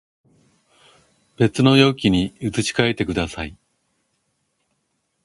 [1.37, 3.55] 別の容器に移し替えてください